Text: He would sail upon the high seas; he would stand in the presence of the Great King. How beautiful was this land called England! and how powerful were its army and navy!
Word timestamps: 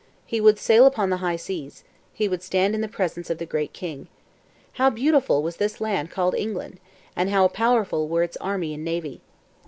He 0.25 0.41
would 0.41 0.57
sail 0.57 0.87
upon 0.87 1.11
the 1.11 1.17
high 1.17 1.35
seas; 1.35 1.83
he 2.11 2.27
would 2.27 2.41
stand 2.41 2.73
in 2.73 2.81
the 2.81 2.87
presence 2.87 3.29
of 3.29 3.37
the 3.37 3.45
Great 3.45 3.71
King. 3.71 4.07
How 4.73 4.89
beautiful 4.89 5.43
was 5.43 5.57
this 5.57 5.79
land 5.79 6.09
called 6.09 6.33
England! 6.33 6.79
and 7.15 7.29
how 7.29 7.47
powerful 7.49 8.07
were 8.07 8.23
its 8.23 8.35
army 8.37 8.73
and 8.73 8.83
navy! 8.83 9.21